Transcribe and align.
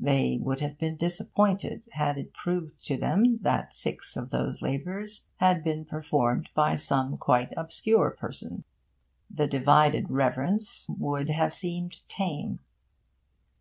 They 0.00 0.38
would 0.42 0.58
have 0.58 0.76
been 0.76 0.96
disappointed 0.96 1.86
had 1.92 2.18
it 2.18 2.22
been 2.32 2.32
proved 2.32 2.84
to 2.86 2.96
them 2.96 3.38
that 3.42 3.72
six 3.72 4.16
of 4.16 4.30
those 4.30 4.60
labours 4.60 5.28
had 5.38 5.62
been 5.62 5.84
performed 5.84 6.48
by 6.52 6.74
some 6.74 7.16
quite 7.16 7.52
obscure 7.56 8.10
person. 8.10 8.64
The 9.30 9.46
divided 9.46 10.10
reverence 10.10 10.88
would 10.88 11.30
have 11.30 11.54
seemed 11.54 12.02
tame. 12.08 12.58